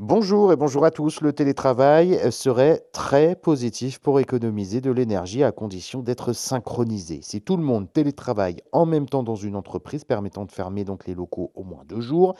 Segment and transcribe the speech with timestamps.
[0.00, 1.20] Bonjour et bonjour à tous.
[1.20, 7.20] Le télétravail serait très positif pour économiser de l'énergie à condition d'être synchronisé.
[7.22, 11.06] Si tout le monde télétravaille en même temps dans une entreprise permettant de fermer donc
[11.06, 12.34] les locaux au moins deux jours,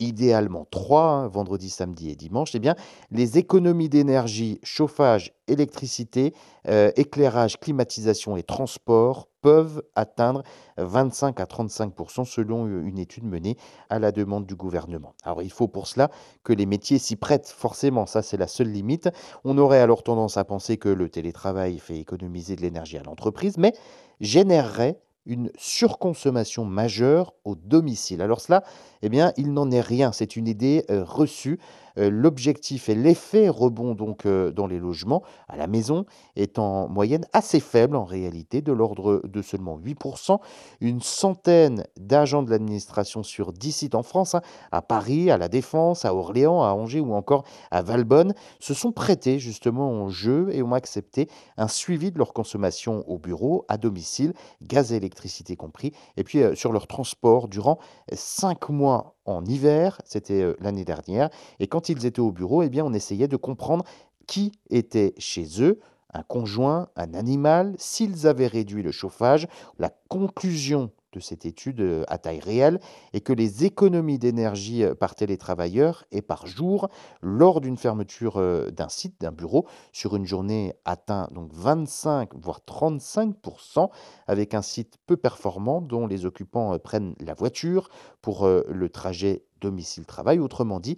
[0.00, 2.74] idéalement trois, hein, vendredi, samedi et dimanche, eh bien,
[3.10, 6.34] les économies d'énergie, chauffage, électricité,
[6.68, 10.42] euh, éclairage, climatisation et transport peuvent atteindre
[10.76, 13.56] 25 à 35% selon euh, une étude menée
[13.88, 15.14] à la demande du gouvernement.
[15.22, 16.10] Alors il faut pour cela
[16.44, 19.08] que les métiers s'y prêtent forcément, ça c'est la seule limite.
[19.44, 23.58] On aurait alors tendance à penser que le télétravail fait économiser de l'énergie à l'entreprise,
[23.58, 23.72] mais
[24.20, 28.22] générerait une surconsommation majeure au domicile.
[28.22, 28.62] Alors cela,
[29.02, 31.58] eh bien, il n'en est rien, c'est une idée euh, reçue.
[31.98, 36.04] Euh, L'objectif et l'effet rebond donc euh, dans les logements à la maison
[36.36, 40.38] est en moyenne assez faible en réalité, de l'ordre de seulement 8%.
[40.80, 45.48] Une centaine d'agents de l'administration sur 10 sites en France, hein, à Paris, à La
[45.48, 50.48] Défense, à Orléans, à Angers ou encore à Valbonne, se sont prêtés justement au jeu
[50.52, 55.56] et ont accepté un suivi de leur consommation au bureau, à domicile, gaz et électricité
[55.56, 57.78] compris, et puis euh, sur leur transport durant
[58.12, 62.68] 5 mois en hiver, c'était euh, l'année dernière, et quand ils étaient au bureau, eh
[62.68, 63.84] bien on essayait de comprendre
[64.26, 65.80] qui était chez eux,
[66.12, 69.46] un conjoint, un animal, s'ils avaient réduit le chauffage.
[69.78, 72.80] La conclusion de cette étude euh, à taille réelle
[73.12, 76.88] est que les économies d'énergie euh, par télétravailleur et par jour
[77.20, 82.60] lors d'une fermeture euh, d'un site, d'un bureau, sur une journée atteint donc 25 voire
[82.66, 83.90] 35%
[84.26, 87.88] avec un site peu performant dont les occupants prennent la voiture
[88.22, 90.38] pour le trajet domicile-travail.
[90.38, 90.96] Autrement dit,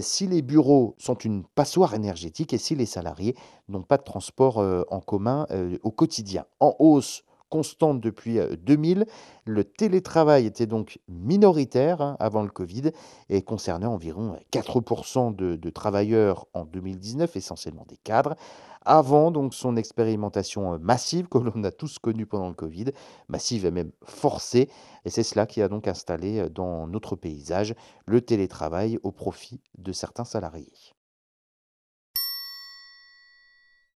[0.00, 3.36] si les bureaux sont une passoire énergétique et si les salariés
[3.68, 5.46] n'ont pas de transport en commun
[5.82, 6.44] au quotidien.
[6.60, 9.06] En hausse constante depuis 2000.
[9.44, 12.90] Le télétravail était donc minoritaire hein, avant le Covid
[13.28, 18.36] et concernait environ 4% de, de travailleurs en 2019, essentiellement des cadres,
[18.84, 22.86] avant donc son expérimentation massive que l'on a tous connue pendant le Covid,
[23.28, 24.68] massive et même forcée.
[25.04, 27.74] Et c'est cela qui a donc installé dans notre paysage
[28.06, 30.72] le télétravail au profit de certains salariés.